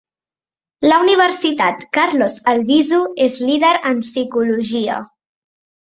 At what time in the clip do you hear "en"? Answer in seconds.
3.95-4.05